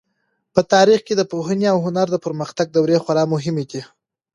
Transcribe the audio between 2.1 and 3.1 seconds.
د پرمختګ دورې